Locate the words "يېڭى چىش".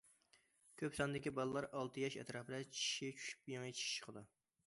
3.55-3.93